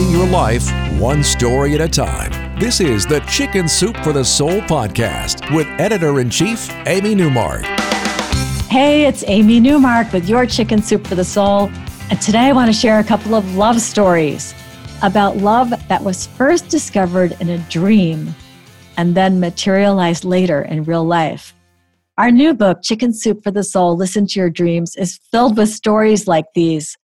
Changing 0.00 0.18
your 0.18 0.28
life 0.28 0.70
one 0.98 1.22
story 1.22 1.74
at 1.74 1.80
a 1.80 1.88
time. 1.88 2.58
This 2.58 2.80
is 2.80 3.06
the 3.06 3.20
Chicken 3.20 3.68
Soup 3.68 3.96
for 3.98 4.12
the 4.12 4.24
Soul 4.24 4.60
podcast 4.62 5.54
with 5.54 5.66
editor 5.78 6.20
in 6.20 6.30
chief, 6.30 6.70
Amy 6.86 7.14
Newmark. 7.14 7.64
Hey, 8.68 9.04
it's 9.06 9.24
Amy 9.26 9.60
Newmark 9.60 10.12
with 10.12 10.28
your 10.28 10.46
Chicken 10.46 10.80
Soup 10.82 11.06
for 11.06 11.14
the 11.14 11.24
Soul. 11.24 11.70
And 12.08 12.20
today 12.20 12.48
I 12.48 12.52
want 12.52 12.68
to 12.68 12.72
share 12.72 12.98
a 12.98 13.04
couple 13.04 13.34
of 13.34 13.56
love 13.56 13.80
stories 13.80 14.54
about 15.02 15.36
love 15.38 15.70
that 15.88 16.02
was 16.02 16.26
first 16.26 16.68
discovered 16.68 17.36
in 17.40 17.50
a 17.50 17.58
dream 17.68 18.34
and 18.96 19.14
then 19.14 19.38
materialized 19.38 20.24
later 20.24 20.62
in 20.62 20.84
real 20.84 21.04
life. 21.04 21.54
Our 22.16 22.30
new 22.30 22.54
book, 22.54 22.82
Chicken 22.82 23.12
Soup 23.12 23.42
for 23.42 23.50
the 23.50 23.64
Soul 23.64 23.96
Listen 23.96 24.26
to 24.26 24.38
Your 24.38 24.50
Dreams, 24.50 24.96
is 24.96 25.18
filled 25.30 25.56
with 25.56 25.68
stories 25.68 26.26
like 26.26 26.46
these 26.54 26.96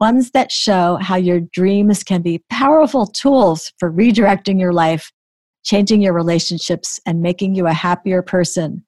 ones 0.00 0.30
that 0.32 0.50
show 0.50 0.98
how 1.00 1.16
your 1.16 1.40
dreams 1.40 2.02
can 2.02 2.22
be 2.22 2.42
powerful 2.50 3.06
tools 3.06 3.72
for 3.78 3.90
redirecting 3.90 4.58
your 4.58 4.72
life, 4.72 5.12
changing 5.64 6.02
your 6.02 6.12
relationships, 6.12 7.00
and 7.06 7.22
making 7.22 7.54
you 7.54 7.66
a 7.66 7.72
happier 7.72 8.22
person. 8.22 8.84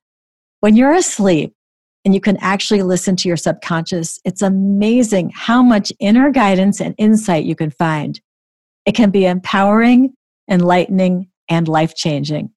When 0.60 0.76
you're 0.76 0.94
asleep 0.94 1.54
and 2.04 2.14
you 2.14 2.20
can 2.20 2.36
actually 2.38 2.82
listen 2.82 3.16
to 3.16 3.28
your 3.28 3.36
subconscious, 3.36 4.18
it's 4.24 4.42
amazing 4.42 5.32
how 5.34 5.62
much 5.62 5.92
inner 6.00 6.30
guidance 6.30 6.80
and 6.80 6.94
insight 6.98 7.44
you 7.44 7.54
can 7.54 7.70
find. 7.70 8.20
It 8.84 8.94
can 8.94 9.10
be 9.10 9.26
empowering, 9.26 10.14
enlightening, 10.50 11.28
and 11.48 11.68
life 11.68 11.94
changing. 11.94 12.50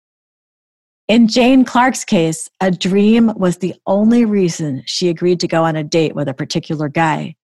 In 1.08 1.28
Jane 1.28 1.66
Clark's 1.66 2.06
case, 2.06 2.50
a 2.62 2.70
dream 2.70 3.34
was 3.36 3.58
the 3.58 3.74
only 3.88 4.26
reason 4.26 4.84
she 4.86 5.10
agreed 5.10 5.40
to 5.40 5.48
go 5.48 5.64
on 5.64 5.76
a 5.76 5.84
date 5.84 6.14
with 6.14 6.28
a 6.28 6.36
particular 6.36 6.88
guy. 6.88 7.36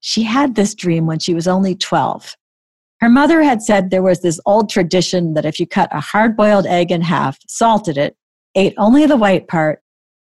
She 0.00 0.22
had 0.22 0.54
this 0.54 0.74
dream 0.74 1.06
when 1.06 1.18
she 1.18 1.34
was 1.34 1.48
only 1.48 1.74
12. 1.74 2.36
Her 3.00 3.08
mother 3.08 3.42
had 3.42 3.62
said 3.62 3.90
there 3.90 4.02
was 4.02 4.22
this 4.22 4.40
old 4.46 4.70
tradition 4.70 5.34
that 5.34 5.44
if 5.44 5.60
you 5.60 5.66
cut 5.66 5.88
a 5.92 6.00
hard 6.00 6.36
boiled 6.36 6.66
egg 6.66 6.90
in 6.90 7.02
half, 7.02 7.38
salted 7.46 7.98
it, 7.98 8.16
ate 8.54 8.74
only 8.78 9.04
the 9.06 9.16
white 9.16 9.48
part, 9.48 9.80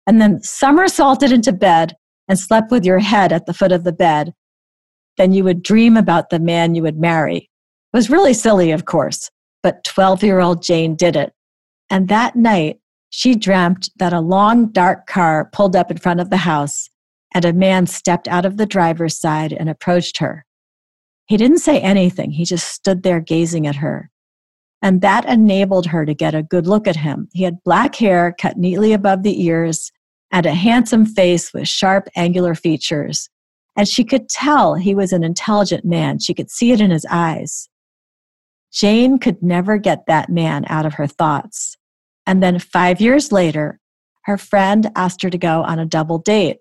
and 0.06 0.20
then 0.20 0.42
somersaulted 0.42 1.32
into 1.32 1.52
bed 1.52 1.94
and 2.28 2.38
slept 2.38 2.70
with 2.70 2.84
your 2.84 3.00
head 3.00 3.32
at 3.32 3.46
the 3.46 3.54
foot 3.54 3.72
of 3.72 3.82
the 3.84 3.92
bed, 3.92 4.32
then 5.16 5.32
you 5.32 5.42
would 5.42 5.62
dream 5.62 5.96
about 5.96 6.30
the 6.30 6.38
man 6.38 6.74
you 6.74 6.82
would 6.82 6.98
marry. 6.98 7.36
It 7.92 7.96
was 7.96 8.10
really 8.10 8.34
silly, 8.34 8.70
of 8.70 8.84
course, 8.84 9.30
but 9.62 9.82
12 9.84 10.22
year 10.22 10.38
old 10.38 10.62
Jane 10.62 10.94
did 10.94 11.16
it. 11.16 11.32
And 11.90 12.08
that 12.08 12.36
night, 12.36 12.78
she 13.10 13.34
dreamt 13.34 13.90
that 13.96 14.12
a 14.12 14.20
long, 14.20 14.70
dark 14.70 15.06
car 15.06 15.50
pulled 15.52 15.74
up 15.74 15.90
in 15.90 15.98
front 15.98 16.20
of 16.20 16.30
the 16.30 16.36
house 16.36 16.88
and 17.34 17.44
a 17.44 17.52
man 17.52 17.86
stepped 17.86 18.28
out 18.28 18.44
of 18.44 18.56
the 18.56 18.66
driver's 18.66 19.18
side 19.18 19.52
and 19.52 19.68
approached 19.68 20.18
her. 20.18 20.44
He 21.26 21.36
didn't 21.36 21.58
say 21.58 21.80
anything, 21.80 22.32
he 22.32 22.44
just 22.44 22.68
stood 22.68 23.02
there 23.02 23.20
gazing 23.20 23.66
at 23.66 23.76
her. 23.76 24.10
And 24.82 25.00
that 25.02 25.26
enabled 25.26 25.86
her 25.86 26.06
to 26.06 26.14
get 26.14 26.34
a 26.34 26.42
good 26.42 26.66
look 26.66 26.88
at 26.88 26.96
him. 26.96 27.28
He 27.32 27.42
had 27.42 27.62
black 27.64 27.94
hair 27.96 28.34
cut 28.38 28.56
neatly 28.56 28.92
above 28.92 29.22
the 29.22 29.44
ears 29.44 29.92
and 30.32 30.46
a 30.46 30.54
handsome 30.54 31.04
face 31.04 31.52
with 31.52 31.68
sharp, 31.68 32.08
angular 32.16 32.54
features. 32.54 33.28
And 33.76 33.86
she 33.86 34.04
could 34.04 34.28
tell 34.28 34.74
he 34.74 34.94
was 34.94 35.12
an 35.12 35.22
intelligent 35.22 35.84
man. 35.84 36.18
She 36.18 36.34
could 36.34 36.50
see 36.50 36.72
it 36.72 36.80
in 36.80 36.90
his 36.90 37.06
eyes. 37.10 37.68
Jane 38.72 39.18
could 39.18 39.42
never 39.42 39.78
get 39.78 40.06
that 40.06 40.30
man 40.30 40.64
out 40.68 40.86
of 40.86 40.94
her 40.94 41.06
thoughts. 41.06 41.76
And 42.26 42.42
then 42.42 42.58
five 42.58 43.00
years 43.00 43.32
later, 43.32 43.80
her 44.24 44.38
friend 44.38 44.90
asked 44.94 45.22
her 45.22 45.30
to 45.30 45.38
go 45.38 45.62
on 45.62 45.78
a 45.78 45.86
double 45.86 46.18
date. 46.18 46.58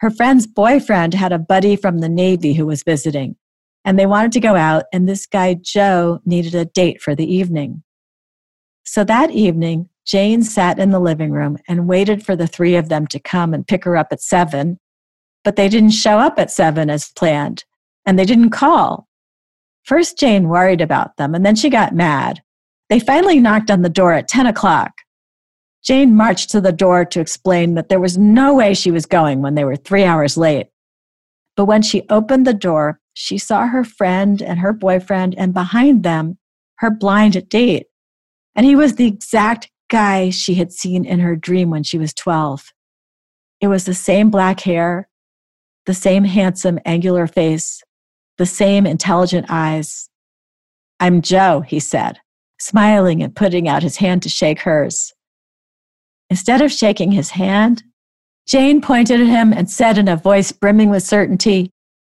Her 0.00 0.10
friend's 0.10 0.46
boyfriend 0.46 1.12
had 1.12 1.30
a 1.30 1.38
buddy 1.38 1.76
from 1.76 1.98
the 1.98 2.08
Navy 2.08 2.54
who 2.54 2.64
was 2.64 2.82
visiting, 2.82 3.36
and 3.84 3.98
they 3.98 4.06
wanted 4.06 4.32
to 4.32 4.40
go 4.40 4.56
out, 4.56 4.84
and 4.94 5.06
this 5.06 5.26
guy, 5.26 5.54
Joe, 5.54 6.20
needed 6.24 6.54
a 6.54 6.64
date 6.64 7.02
for 7.02 7.14
the 7.14 7.30
evening. 7.30 7.82
So 8.82 9.04
that 9.04 9.30
evening, 9.30 9.90
Jane 10.06 10.42
sat 10.42 10.78
in 10.78 10.90
the 10.90 10.98
living 10.98 11.32
room 11.32 11.58
and 11.68 11.86
waited 11.86 12.24
for 12.24 12.34
the 12.34 12.46
three 12.46 12.76
of 12.76 12.88
them 12.88 13.06
to 13.08 13.20
come 13.20 13.52
and 13.52 13.66
pick 13.66 13.84
her 13.84 13.96
up 13.96 14.08
at 14.10 14.22
seven, 14.22 14.80
but 15.44 15.56
they 15.56 15.68
didn't 15.68 15.90
show 15.90 16.18
up 16.18 16.38
at 16.38 16.50
seven 16.50 16.88
as 16.88 17.12
planned, 17.12 17.64
and 18.06 18.18
they 18.18 18.24
didn't 18.24 18.50
call. 18.50 19.06
First, 19.84 20.18
Jane 20.18 20.48
worried 20.48 20.80
about 20.80 21.18
them, 21.18 21.34
and 21.34 21.44
then 21.44 21.56
she 21.56 21.68
got 21.68 21.94
mad. 21.94 22.40
They 22.88 23.00
finally 23.00 23.38
knocked 23.38 23.70
on 23.70 23.82
the 23.82 23.90
door 23.90 24.14
at 24.14 24.28
10 24.28 24.46
o'clock. 24.46 24.92
Jane 25.82 26.14
marched 26.14 26.50
to 26.50 26.60
the 26.60 26.72
door 26.72 27.04
to 27.06 27.20
explain 27.20 27.74
that 27.74 27.88
there 27.88 28.00
was 28.00 28.18
no 28.18 28.54
way 28.54 28.74
she 28.74 28.90
was 28.90 29.06
going 29.06 29.40
when 29.40 29.54
they 29.54 29.64
were 29.64 29.76
three 29.76 30.04
hours 30.04 30.36
late. 30.36 30.68
But 31.56 31.64
when 31.64 31.82
she 31.82 32.06
opened 32.08 32.46
the 32.46 32.54
door, 32.54 33.00
she 33.14 33.38
saw 33.38 33.66
her 33.66 33.84
friend 33.84 34.40
and 34.40 34.60
her 34.60 34.72
boyfriend, 34.72 35.34
and 35.36 35.52
behind 35.52 36.02
them, 36.02 36.38
her 36.76 36.90
blind 36.90 37.48
date. 37.48 37.86
And 38.54 38.66
he 38.66 38.76
was 38.76 38.94
the 38.94 39.06
exact 39.06 39.70
guy 39.88 40.30
she 40.30 40.54
had 40.54 40.72
seen 40.72 41.04
in 41.04 41.20
her 41.20 41.36
dream 41.36 41.70
when 41.70 41.82
she 41.82 41.98
was 41.98 42.14
12. 42.14 42.72
It 43.60 43.68
was 43.68 43.84
the 43.84 43.94
same 43.94 44.30
black 44.30 44.60
hair, 44.60 45.08
the 45.86 45.94
same 45.94 46.24
handsome, 46.24 46.78
angular 46.84 47.26
face, 47.26 47.82
the 48.38 48.46
same 48.46 48.86
intelligent 48.86 49.46
eyes. 49.50 50.08
I'm 50.98 51.20
Joe, 51.20 51.60
he 51.60 51.80
said, 51.80 52.18
smiling 52.58 53.22
and 53.22 53.34
putting 53.34 53.68
out 53.68 53.82
his 53.82 53.96
hand 53.96 54.22
to 54.22 54.28
shake 54.28 54.60
hers. 54.60 55.12
Instead 56.30 56.62
of 56.62 56.70
shaking 56.70 57.10
his 57.10 57.30
hand, 57.30 57.82
Jane 58.46 58.80
pointed 58.80 59.20
at 59.20 59.26
him 59.26 59.52
and 59.52 59.68
said 59.68 59.98
in 59.98 60.08
a 60.08 60.16
voice 60.16 60.52
brimming 60.52 60.88
with 60.88 61.02
certainty, 61.02 61.70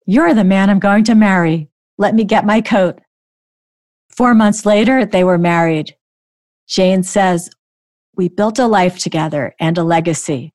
You're 0.06 0.36
the 0.36 0.44
man 0.44 0.70
I'm 0.70 0.80
going 0.80 1.04
to 1.06 1.16
marry. 1.16 1.70
Let 1.98 2.14
me 2.14 2.24
get 2.24 2.46
my 2.46 2.62
coat. 2.62 3.00
Four 4.10 4.36
months 4.36 4.66
later, 4.66 5.06
they 5.06 5.24
were 5.24 5.40
married. 5.40 5.96
Jane 6.68 7.02
says, 7.02 7.50
We 8.16 8.30
built 8.30 8.60
a 8.60 8.68
life 8.68 9.00
together 9.00 9.56
and 9.60 9.78
a 9.78 9.84
legacy. 9.84 10.54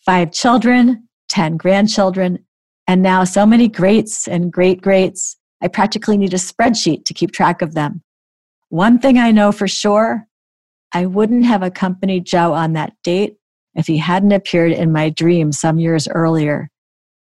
Five 0.00 0.30
children, 0.32 1.08
10 1.30 1.56
grandchildren, 1.56 2.44
and 2.86 3.02
now 3.02 3.24
so 3.24 3.46
many 3.46 3.68
greats 3.68 4.28
and 4.28 4.52
great 4.52 4.82
greats. 4.82 5.36
I 5.62 5.68
practically 5.68 6.18
need 6.18 6.34
a 6.34 6.38
spreadsheet 6.38 7.04
to 7.06 7.14
keep 7.14 7.32
track 7.32 7.62
of 7.62 7.74
them. 7.74 8.02
One 8.68 8.98
thing 8.98 9.18
I 9.18 9.30
know 9.30 9.50
for 9.50 9.66
sure 9.66 10.27
I 10.92 11.04
wouldn't 11.04 11.44
have 11.44 11.62
accompanied 11.62 12.24
Joe 12.24 12.54
on 12.54 12.72
that 12.72 12.94
date 13.04 13.36
if 13.74 13.86
he 13.86 13.98
hadn't 13.98 14.32
appeared 14.32 14.72
in 14.72 14.90
my 14.90 15.10
dream 15.10 15.52
some 15.52 15.78
years 15.78 16.08
earlier. 16.08 16.70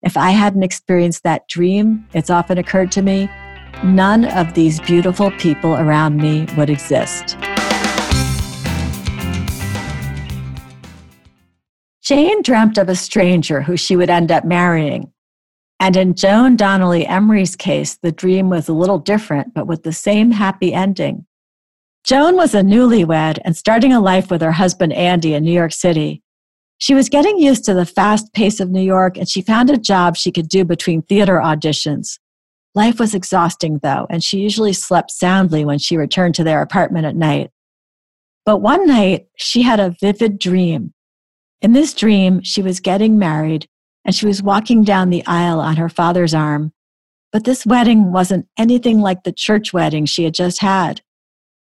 If 0.01 0.15
I 0.15 0.31
hadn't 0.31 0.63
experienced 0.63 1.23
that 1.23 1.49
dream, 1.49 2.07
it's 2.13 2.29
often 2.29 2.57
occurred 2.57 2.93
to 2.93 3.01
me, 3.01 3.29
none 3.83 4.23
of 4.23 4.53
these 4.53 4.79
beautiful 4.79 5.31
people 5.31 5.75
around 5.75 6.17
me 6.17 6.47
would 6.55 6.69
exist. 6.69 7.37
Jane 12.01 12.41
dreamt 12.41 12.77
of 12.77 12.87
a 12.87 12.95
stranger 12.95 13.61
who 13.61 13.75
she 13.75 13.97
would 13.97 14.09
end 14.09 14.31
up 14.31 14.45
marrying. 14.45 15.11
And 15.81 15.97
in 15.97 16.15
Joan 16.15 16.55
Donnelly 16.55 17.05
Emery's 17.05 17.57
case, 17.57 17.97
the 18.01 18.13
dream 18.13 18.49
was 18.49 18.69
a 18.69 18.73
little 18.73 18.97
different, 18.97 19.53
but 19.53 19.67
with 19.67 19.83
the 19.83 19.91
same 19.91 20.31
happy 20.31 20.73
ending. 20.73 21.26
Joan 22.07 22.37
was 22.37 22.55
a 22.55 22.61
newlywed 22.61 23.37
and 23.43 23.57
starting 23.57 23.91
a 23.91 23.99
life 23.99 24.31
with 24.31 24.41
her 24.41 24.53
husband 24.53 24.93
Andy 24.93 25.33
in 25.33 25.43
New 25.43 25.51
York 25.51 25.73
City. 25.73 26.23
She 26.77 26.93
was 26.93 27.09
getting 27.09 27.37
used 27.37 27.65
to 27.65 27.73
the 27.73 27.85
fast 27.85 28.33
pace 28.33 28.61
of 28.61 28.69
New 28.69 28.81
York 28.81 29.17
and 29.17 29.27
she 29.27 29.41
found 29.41 29.69
a 29.69 29.77
job 29.77 30.15
she 30.15 30.31
could 30.31 30.47
do 30.47 30.63
between 30.63 31.01
theater 31.01 31.41
auditions. 31.43 32.17
Life 32.73 32.97
was 32.97 33.13
exhausting 33.13 33.81
though, 33.83 34.07
and 34.09 34.23
she 34.23 34.39
usually 34.39 34.71
slept 34.71 35.11
soundly 35.11 35.65
when 35.65 35.79
she 35.79 35.97
returned 35.97 36.35
to 36.35 36.45
their 36.45 36.61
apartment 36.61 37.05
at 37.05 37.17
night. 37.17 37.49
But 38.45 38.61
one 38.61 38.87
night, 38.87 39.27
she 39.35 39.63
had 39.63 39.81
a 39.81 39.93
vivid 39.99 40.39
dream. 40.39 40.93
In 41.61 41.73
this 41.73 41.93
dream, 41.93 42.41
she 42.41 42.61
was 42.61 42.79
getting 42.79 43.19
married 43.19 43.67
and 44.05 44.15
she 44.15 44.27
was 44.27 44.41
walking 44.41 44.85
down 44.85 45.09
the 45.09 45.25
aisle 45.27 45.59
on 45.59 45.75
her 45.75 45.89
father's 45.89 46.33
arm. 46.33 46.71
But 47.33 47.43
this 47.43 47.65
wedding 47.65 48.13
wasn't 48.13 48.47
anything 48.57 49.01
like 49.01 49.23
the 49.23 49.33
church 49.33 49.73
wedding 49.73 50.05
she 50.05 50.23
had 50.23 50.35
just 50.35 50.61
had. 50.61 51.01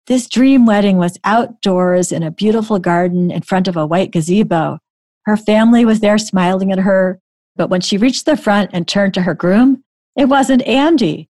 This 0.07 0.27
dream 0.27 0.67
wedding 0.67 0.97
was 0.97 1.17
outdoors 1.23 2.11
in 2.11 2.21
a 2.21 2.29
beautiful 2.29 2.77
garden 2.77 3.31
in 3.31 3.41
front 3.41 3.67
of 3.67 3.75
a 3.75 3.87
white 3.87 4.11
gazebo. 4.11 4.77
Her 5.25 5.35
family 5.35 5.83
was 5.83 5.99
there 5.99 6.19
smiling 6.19 6.71
at 6.71 6.79
her, 6.79 7.19
but 7.55 7.71
when 7.71 7.81
she 7.81 7.97
reached 7.97 8.25
the 8.25 8.37
front 8.37 8.69
and 8.71 8.87
turned 8.87 9.15
to 9.15 9.23
her 9.23 9.33
groom, 9.33 9.83
it 10.15 10.25
wasn't 10.25 10.61
Andy. 10.63 11.29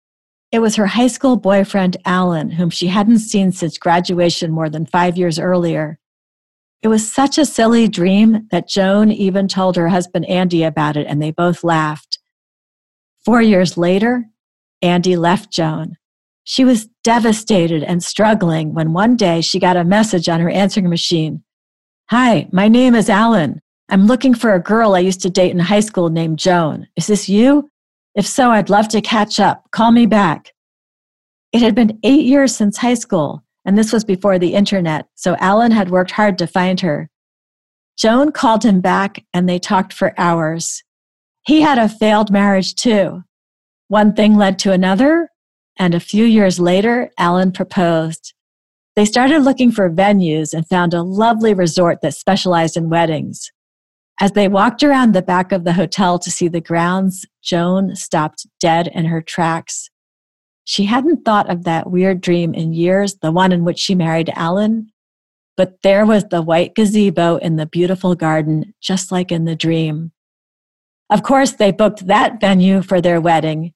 It 0.51 0.59
was 0.59 0.75
her 0.75 0.85
high 0.85 1.07
school 1.07 1.35
boyfriend, 1.35 1.97
Alan, 2.05 2.51
whom 2.51 2.69
she 2.69 2.87
hadn't 2.87 3.19
seen 3.19 3.51
since 3.51 3.77
graduation 3.77 4.51
more 4.51 4.69
than 4.69 4.85
five 4.85 5.17
years 5.17 5.39
earlier. 5.39 5.97
It 6.81 6.87
was 6.87 7.11
such 7.11 7.37
a 7.37 7.45
silly 7.45 7.87
dream 7.87 8.47
that 8.51 8.69
Joan 8.69 9.11
even 9.11 9.47
told 9.47 9.75
her 9.75 9.89
husband 9.89 10.25
Andy 10.27 10.63
about 10.63 10.95
it, 10.95 11.07
and 11.07 11.21
they 11.21 11.31
both 11.31 11.63
laughed. 11.63 12.19
Four 13.25 13.41
years 13.41 13.77
later, 13.77 14.25
Andy 14.81 15.15
left 15.15 15.51
Joan. 15.51 15.97
She 16.49 16.65
was 16.65 16.87
devastated 17.03 17.83
and 17.83 18.03
struggling 18.03 18.73
when 18.73 18.91
one 18.91 19.15
day 19.15 19.39
she 19.39 19.59
got 19.59 19.77
a 19.77 19.83
message 19.83 20.27
on 20.27 20.39
her 20.39 20.49
answering 20.49 20.89
machine 20.89 21.43
Hi, 22.09 22.47
my 22.51 22.67
name 22.67 22.95
is 22.95 23.07
Alan. 23.07 23.61
I'm 23.87 24.07
looking 24.07 24.33
for 24.33 24.55
a 24.55 24.59
girl 24.59 24.95
I 24.95 24.99
used 24.99 25.21
to 25.21 25.29
date 25.29 25.51
in 25.51 25.59
high 25.59 25.81
school 25.81 26.09
named 26.09 26.39
Joan. 26.39 26.87
Is 26.95 27.05
this 27.05 27.29
you? 27.29 27.69
If 28.15 28.25
so, 28.25 28.49
I'd 28.49 28.71
love 28.71 28.87
to 28.87 28.99
catch 29.01 29.39
up. 29.39 29.65
Call 29.69 29.91
me 29.91 30.07
back. 30.07 30.51
It 31.53 31.61
had 31.61 31.75
been 31.75 31.99
eight 32.01 32.25
years 32.25 32.55
since 32.55 32.77
high 32.77 32.95
school, 32.95 33.43
and 33.63 33.77
this 33.77 33.93
was 33.93 34.03
before 34.03 34.39
the 34.39 34.55
internet, 34.55 35.05
so 35.13 35.35
Alan 35.35 35.71
had 35.71 35.91
worked 35.91 36.09
hard 36.09 36.39
to 36.39 36.47
find 36.47 36.81
her. 36.81 37.11
Joan 37.95 38.31
called 38.31 38.65
him 38.65 38.81
back, 38.81 39.23
and 39.35 39.47
they 39.47 39.59
talked 39.59 39.93
for 39.93 40.15
hours. 40.17 40.81
He 41.45 41.61
had 41.61 41.77
a 41.77 41.87
failed 41.87 42.31
marriage, 42.31 42.73
too. 42.73 43.23
One 43.87 44.15
thing 44.15 44.35
led 44.35 44.57
to 44.59 44.71
another, 44.71 45.29
and 45.79 45.95
a 45.95 45.99
few 45.99 46.25
years 46.25 46.59
later, 46.59 47.09
Alan 47.17 47.53
proposed. 47.53 48.33
They 48.97 49.05
started 49.05 49.39
looking 49.39 49.71
for 49.71 49.89
venues 49.89 50.53
and 50.53 50.67
found 50.67 50.93
a 50.93 51.03
lovely 51.03 51.53
resort 51.53 51.99
that 52.01 52.13
specialized 52.13 52.75
in 52.75 52.89
weddings. 52.89 53.49
As 54.19 54.33
they 54.33 54.49
walked 54.49 54.83
around 54.83 55.13
the 55.13 55.21
back 55.21 55.53
of 55.53 55.63
the 55.63 55.73
hotel 55.73 56.19
to 56.19 56.29
see 56.29 56.49
the 56.49 56.59
grounds, 56.59 57.25
Joan 57.41 57.95
stopped 57.95 58.45
dead 58.59 58.89
in 58.93 59.05
her 59.05 59.21
tracks. 59.21 59.89
She 60.65 60.85
hadn't 60.85 61.23
thought 61.23 61.49
of 61.49 61.63
that 61.63 61.89
weird 61.89 62.19
dream 62.19 62.53
in 62.53 62.73
years, 62.73 63.15
the 63.21 63.31
one 63.31 63.53
in 63.53 63.63
which 63.63 63.79
she 63.79 63.95
married 63.95 64.29
Alan. 64.35 64.91
But 65.55 65.81
there 65.81 66.05
was 66.05 66.25
the 66.25 66.41
white 66.41 66.75
gazebo 66.75 67.37
in 67.37 67.55
the 67.55 67.65
beautiful 67.65 68.15
garden, 68.15 68.73
just 68.81 69.11
like 69.13 69.31
in 69.31 69.45
the 69.45 69.55
dream. 69.55 70.11
Of 71.09 71.23
course, 71.23 71.53
they 71.53 71.71
booked 71.71 72.07
that 72.07 72.41
venue 72.41 72.81
for 72.81 72.99
their 72.99 73.21
wedding, 73.21 73.73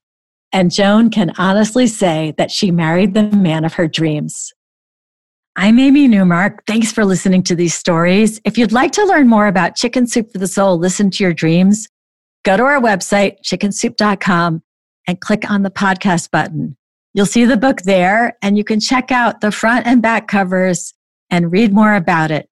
and 0.53 0.71
Joan 0.71 1.09
can 1.09 1.33
honestly 1.37 1.87
say 1.87 2.35
that 2.37 2.51
she 2.51 2.69
married 2.69 3.15
the 3.15 3.23
man 3.23 3.65
of 3.65 3.73
her 3.73 3.87
dreams. 3.87 4.53
I'm 5.55 5.79
Amy 5.79 6.07
Newmark. 6.07 6.63
Thanks 6.67 6.91
for 6.91 7.03
listening 7.03 7.43
to 7.43 7.55
these 7.55 7.73
stories. 7.73 8.39
If 8.45 8.57
you'd 8.57 8.71
like 8.71 8.91
to 8.93 9.05
learn 9.05 9.27
more 9.27 9.47
about 9.47 9.75
Chicken 9.75 10.07
Soup 10.07 10.31
for 10.31 10.37
the 10.37 10.47
Soul, 10.47 10.77
listen 10.77 11.09
to 11.11 11.23
your 11.23 11.33
dreams, 11.33 11.87
go 12.45 12.55
to 12.55 12.63
our 12.63 12.79
website, 12.79 13.37
chickensoup.com, 13.43 14.61
and 15.07 15.21
click 15.21 15.49
on 15.49 15.63
the 15.63 15.71
podcast 15.71 16.29
button. 16.31 16.77
You'll 17.15 17.25
see 17.25 17.45
the 17.45 17.57
book 17.57 17.81
there, 17.81 18.37
and 18.41 18.57
you 18.57 18.63
can 18.63 18.79
check 18.79 19.11
out 19.11 19.41
the 19.41 19.51
front 19.51 19.85
and 19.85 20.01
back 20.01 20.27
covers 20.27 20.93
and 21.29 21.51
read 21.51 21.73
more 21.73 21.95
about 21.95 22.31
it. 22.31 22.47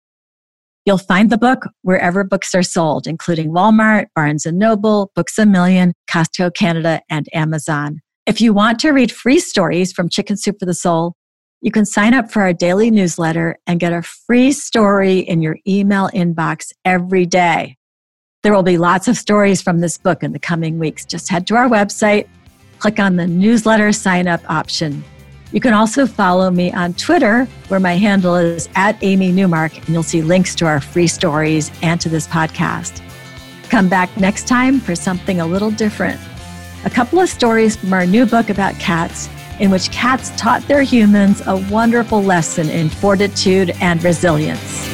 You'll 0.85 0.97
find 0.97 1.29
the 1.29 1.37
book 1.37 1.67
wherever 1.83 2.23
books 2.23 2.55
are 2.55 2.63
sold, 2.63 3.05
including 3.05 3.51
Walmart, 3.51 4.07
Barnes 4.15 4.45
& 4.45 4.51
Noble, 4.51 5.11
Books 5.15 5.37
A 5.37 5.45
Million, 5.45 5.93
Costco 6.09 6.55
Canada, 6.55 7.01
and 7.07 7.27
Amazon. 7.33 7.99
If 8.25 8.41
you 8.41 8.51
want 8.51 8.79
to 8.79 8.91
read 8.91 9.11
free 9.11 9.39
stories 9.39 9.93
from 9.93 10.09
Chicken 10.09 10.37
Soup 10.37 10.55
for 10.59 10.65
the 10.65 10.73
Soul, 10.73 11.13
you 11.61 11.69
can 11.69 11.85
sign 11.85 12.15
up 12.15 12.31
for 12.31 12.41
our 12.41 12.53
daily 12.53 12.89
newsletter 12.89 13.57
and 13.67 13.79
get 13.79 13.93
a 13.93 14.01
free 14.01 14.51
story 14.51 15.19
in 15.19 15.43
your 15.43 15.57
email 15.67 16.09
inbox 16.15 16.71
every 16.83 17.27
day. 17.27 17.77
There 18.41 18.53
will 18.53 18.63
be 18.63 18.79
lots 18.79 19.07
of 19.07 19.17
stories 19.17 19.61
from 19.61 19.81
this 19.81 19.99
book 19.99 20.23
in 20.23 20.31
the 20.31 20.39
coming 20.39 20.79
weeks. 20.79 21.05
Just 21.05 21.29
head 21.29 21.45
to 21.47 21.55
our 21.55 21.69
website, 21.69 22.27
click 22.79 22.99
on 22.99 23.17
the 23.17 23.27
newsletter 23.27 23.91
sign 23.91 24.27
up 24.27 24.41
option. 24.49 25.03
You 25.51 25.59
can 25.59 25.73
also 25.73 26.05
follow 26.05 26.49
me 26.49 26.71
on 26.71 26.93
Twitter, 26.93 27.45
where 27.67 27.79
my 27.79 27.97
handle 27.97 28.35
is 28.35 28.69
at 28.75 28.97
Amy 29.01 29.33
Newmark, 29.33 29.77
and 29.77 29.89
you'll 29.89 30.01
see 30.01 30.21
links 30.21 30.55
to 30.55 30.65
our 30.65 30.79
free 30.79 31.07
stories 31.07 31.71
and 31.81 31.99
to 31.99 32.07
this 32.07 32.25
podcast. 32.25 33.01
Come 33.69 33.89
back 33.89 34.15
next 34.17 34.47
time 34.47 34.79
for 34.79 34.95
something 34.95 35.41
a 35.41 35.45
little 35.45 35.71
different. 35.71 36.19
A 36.85 36.89
couple 36.89 37.19
of 37.19 37.27
stories 37.27 37.75
from 37.75 37.91
our 37.91 38.05
new 38.05 38.25
book 38.25 38.49
about 38.49 38.75
cats 38.75 39.29
in 39.59 39.69
which 39.69 39.91
cats 39.91 40.31
taught 40.37 40.65
their 40.67 40.81
humans 40.81 41.41
a 41.45 41.57
wonderful 41.69 42.23
lesson 42.23 42.69
in 42.69 42.89
fortitude 42.89 43.71
and 43.81 44.01
resilience. 44.03 44.87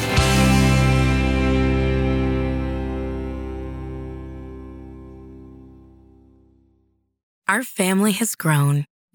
Our 7.48 7.62
family 7.62 8.12
has 8.12 8.34
grown. 8.34 8.84